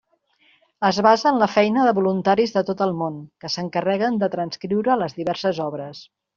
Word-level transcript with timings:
Es 0.87 0.99
basa 1.07 1.27
en 1.31 1.37
la 1.43 1.47
feina 1.57 1.83
de 1.89 1.93
voluntaris 1.99 2.55
de 2.57 2.65
tot 2.71 2.83
el 2.87 2.95
món, 3.03 3.21
que 3.45 3.53
s'encarreguen 3.59 4.21
de 4.25 4.33
transcriure 4.39 5.01
les 5.07 5.19
diverses 5.23 5.65
obres. 5.71 6.05